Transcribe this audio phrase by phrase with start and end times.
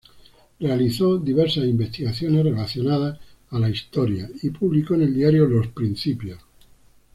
[0.59, 3.19] Realizó diversas investigaciones relacionadas
[3.51, 6.39] a la historia y publicó en el diario "Los Principios".